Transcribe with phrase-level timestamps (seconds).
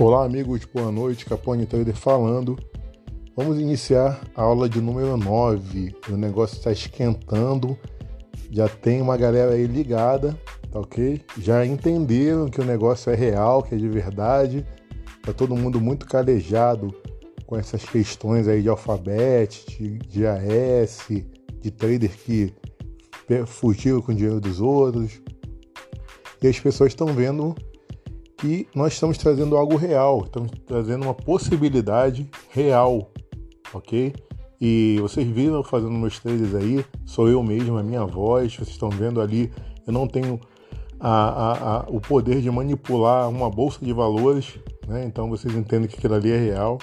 [0.00, 1.26] Olá, amigos, boa noite.
[1.26, 2.58] Capone Trader falando.
[3.36, 5.94] Vamos iniciar a aula de número 9.
[6.08, 7.78] O negócio está esquentando,
[8.50, 10.34] já tem uma galera aí ligada,
[10.72, 11.20] tá ok?
[11.36, 14.64] Já entenderam que o negócio é real, que é de verdade.
[15.22, 16.94] Tá todo mundo muito calejado
[17.44, 21.08] com essas questões aí de alfabeto, de, de AS,
[21.60, 22.54] de trader que
[23.46, 25.20] fugiram com o dinheiro dos outros.
[26.42, 27.54] E as pessoas estão vendo
[28.40, 33.12] que nós estamos trazendo algo real, estamos trazendo uma possibilidade real,
[33.72, 34.14] ok?
[34.58, 38.88] E vocês viram fazendo meus trailers aí, sou eu mesmo, a minha voz, vocês estão
[38.88, 39.52] vendo ali,
[39.86, 40.40] eu não tenho
[40.98, 45.04] a, a, a, o poder de manipular uma bolsa de valores, né?
[45.04, 46.78] Então vocês entendem que aquilo ali é real.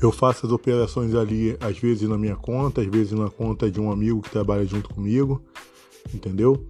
[0.00, 3.80] Eu faço as operações ali, às vezes na minha conta, às vezes na conta de
[3.80, 5.42] um amigo que trabalha junto comigo,
[6.14, 6.64] entendeu?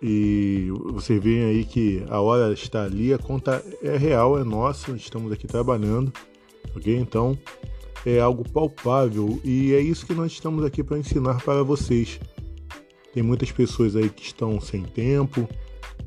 [0.00, 4.92] E você vê aí que a hora está ali, a conta é real, é nossa,
[4.92, 6.12] estamos aqui trabalhando,
[6.76, 6.96] ok?
[6.96, 7.36] Então
[8.06, 12.20] é algo palpável e é isso que nós estamos aqui para ensinar para vocês.
[13.12, 15.48] Tem muitas pessoas aí que estão sem tempo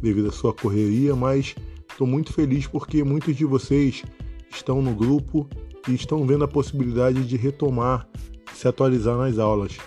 [0.01, 1.53] devido à sua correria, mas
[1.89, 4.03] estou muito feliz porque muitos de vocês
[4.49, 5.49] estão no grupo
[5.87, 8.07] e estão vendo a possibilidade de retomar,
[8.53, 9.77] se atualizar nas aulas,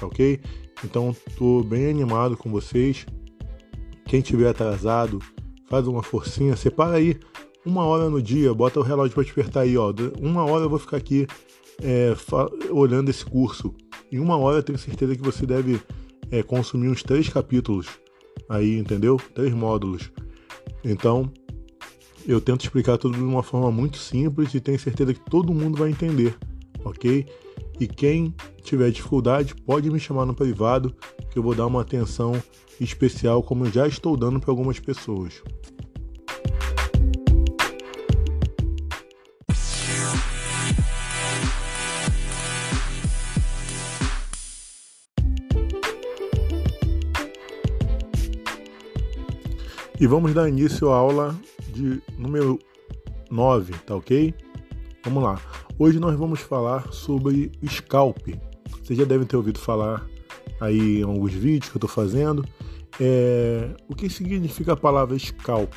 [0.00, 0.40] ok?
[0.84, 3.04] Então estou bem animado com vocês.
[4.08, 5.18] Quem tiver atrasado,
[5.66, 7.20] faz uma forcinha, separa aí
[7.64, 9.92] uma hora no dia, bota o relógio para despertar aí, ó.
[10.18, 11.26] Uma hora eu vou ficar aqui
[11.82, 12.14] é,
[12.70, 13.74] olhando esse curso.
[14.10, 15.78] Em uma hora eu tenho certeza que você deve
[16.30, 17.86] é, consumir uns três capítulos
[18.48, 19.20] aí, entendeu?
[19.34, 20.10] Três módulos.
[20.82, 21.30] Então,
[22.26, 25.76] eu tento explicar tudo de uma forma muito simples e tenho certeza que todo mundo
[25.76, 26.34] vai entender,
[26.82, 27.26] ok?
[27.78, 28.34] E quem
[28.68, 30.94] tiver dificuldade pode me chamar no privado
[31.30, 32.32] que eu vou dar uma atenção
[32.78, 35.42] especial, como eu já estou dando para algumas pessoas.
[50.00, 51.36] E vamos dar início à aula
[51.74, 52.58] de número
[53.30, 54.32] 9, tá ok?
[55.04, 55.40] Vamos lá.
[55.76, 58.28] Hoje nós vamos falar sobre scalp.
[58.88, 60.08] Vocês já devem ter ouvido falar
[60.58, 62.42] aí em alguns vídeos que eu estou fazendo.
[62.98, 65.74] É, o que significa a palavra scalp?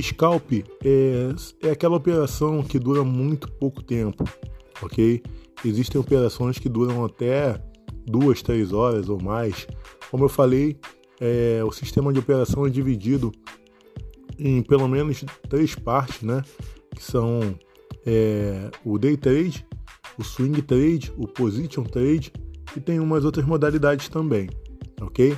[0.00, 0.50] Scalp
[0.82, 1.28] é,
[1.62, 4.24] é aquela operação que dura muito pouco tempo,
[4.80, 5.22] ok?
[5.62, 7.62] Existem operações que duram até
[8.06, 9.66] duas, três horas ou mais.
[10.10, 10.78] Como eu falei,
[11.20, 13.30] é, o sistema de operação é dividido
[14.38, 16.42] em pelo menos três partes, né?
[16.96, 17.54] Que são
[18.06, 19.66] é, o day trade,
[20.18, 22.32] o swing trade, o position trade
[22.76, 24.48] e tem umas outras modalidades também,
[25.00, 25.36] ok?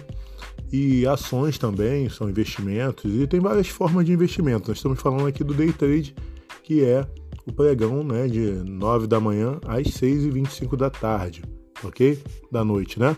[0.72, 4.68] E ações também são investimentos e tem várias formas de investimento.
[4.68, 6.14] Nós estamos falando aqui do day trade,
[6.62, 7.06] que é
[7.46, 11.42] o pregão né, de 9 da manhã às 6 e 25 da tarde,
[11.82, 12.18] ok?
[12.50, 13.16] Da noite, né?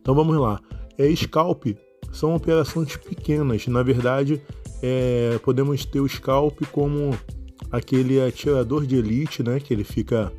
[0.00, 0.60] Então vamos lá.
[0.96, 1.66] É, scalp
[2.12, 3.66] são operações pequenas.
[3.66, 4.42] Na verdade,
[4.82, 7.10] é, podemos ter o scalp como
[7.70, 9.60] aquele atirador de elite, né?
[9.60, 10.32] Que ele fica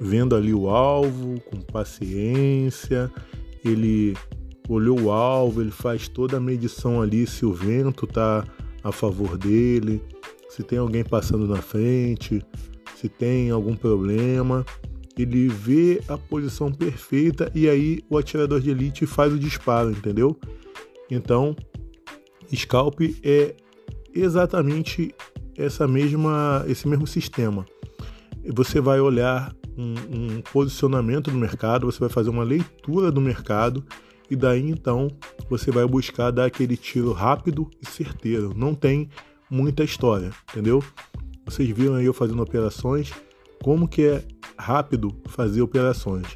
[0.00, 3.10] vendo ali o alvo com paciência,
[3.64, 4.14] ele
[4.68, 8.44] olhou o alvo, ele faz toda a medição ali se o vento está
[8.82, 10.02] a favor dele,
[10.48, 12.42] se tem alguém passando na frente,
[12.96, 14.64] se tem algum problema.
[15.18, 20.38] Ele vê a posição perfeita e aí o atirador de elite faz o disparo, entendeu?
[21.10, 21.56] Então,
[22.54, 23.54] scalp é
[24.14, 25.14] exatamente
[25.56, 27.66] essa mesma, esse mesmo sistema.
[28.52, 29.94] Você vai olhar um,
[30.36, 33.84] um posicionamento do mercado, você vai fazer uma leitura do mercado
[34.30, 35.08] e daí então
[35.48, 38.52] você vai buscar dar aquele tiro rápido e certeiro.
[38.56, 39.08] Não tem
[39.50, 40.82] muita história, entendeu?
[41.44, 43.12] Vocês viram aí eu fazendo operações,
[43.62, 44.24] como que é
[44.58, 46.26] rápido fazer operações,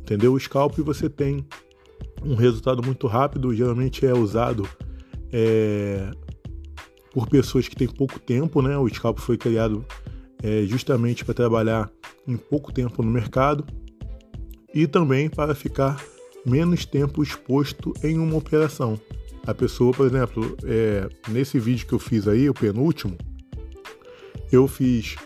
[0.00, 0.34] entendeu?
[0.34, 1.46] O scalp você tem
[2.22, 4.68] um resultado muito rápido, geralmente é usado
[5.32, 6.10] é,
[7.12, 8.76] por pessoas que têm pouco tempo, né?
[8.78, 9.84] O scalp foi criado
[10.42, 11.90] é, justamente para trabalhar
[12.26, 13.64] em pouco tempo no mercado
[14.74, 16.02] e também para ficar
[16.46, 18.98] menos tempo exposto em uma operação.
[19.46, 23.16] A pessoa, por exemplo, é, nesse vídeo que eu fiz aí, o penúltimo,
[24.52, 25.16] eu fiz,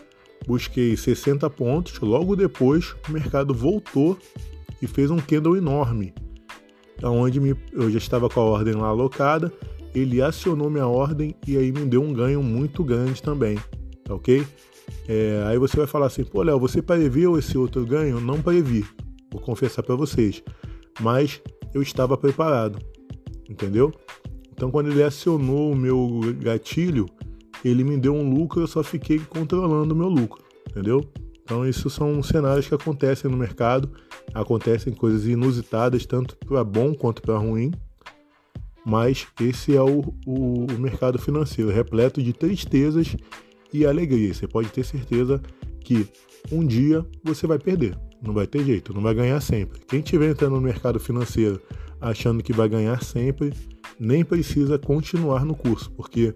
[0.47, 4.17] busquei 60 pontos, logo depois o mercado voltou
[4.81, 6.13] e fez um candle enorme,
[7.03, 9.51] onde me, eu já estava com a ordem lá alocada,
[9.95, 13.57] ele acionou minha ordem e aí me deu um ganho muito grande também,
[14.09, 14.45] ok?
[15.07, 18.19] É, aí você vai falar assim, pô, Léo, você previu esse outro ganho?
[18.19, 18.85] Não previ,
[19.31, 20.43] vou confessar para vocês.
[20.99, 21.41] Mas
[21.73, 22.77] eu estava preparado,
[23.49, 23.91] entendeu?
[24.51, 27.05] Então, quando ele acionou o meu gatilho,
[27.63, 31.01] ele me deu um lucro, eu só fiquei controlando o meu lucro, entendeu?
[31.43, 33.91] Então, isso são cenários que acontecem no mercado,
[34.33, 37.71] acontecem coisas inusitadas, tanto para bom quanto para ruim,
[38.85, 43.15] mas esse é o, o, o mercado financeiro, repleto de tristezas
[43.73, 44.33] e alegria.
[44.33, 45.41] Você pode ter certeza
[45.79, 46.07] que
[46.51, 49.79] um dia você vai perder, não vai ter jeito, não vai ganhar sempre.
[49.87, 51.59] Quem estiver entrando no mercado financeiro
[51.99, 53.51] achando que vai ganhar sempre,
[53.99, 56.35] nem precisa continuar no curso, porque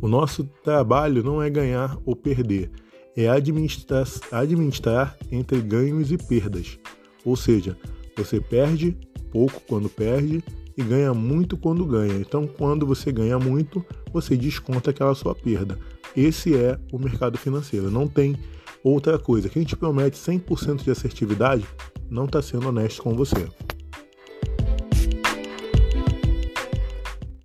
[0.00, 2.70] o nosso trabalho não é ganhar ou perder,
[3.16, 6.78] é administrar, administrar entre ganhos e perdas.
[7.24, 7.76] Ou seja,
[8.16, 8.96] você perde
[9.32, 10.44] pouco quando perde
[10.76, 12.14] e ganha muito quando ganha.
[12.14, 15.78] Então, quando você ganha muito, você desconta aquela sua perda.
[16.16, 17.90] Esse é o mercado financeiro.
[17.90, 18.36] Não tem
[18.82, 19.48] outra coisa.
[19.48, 21.66] Quem te promete 100% de assertividade
[22.10, 23.48] não está sendo honesto com você.